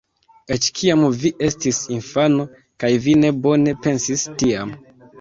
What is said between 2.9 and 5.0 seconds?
vi ne bone pensis tiam.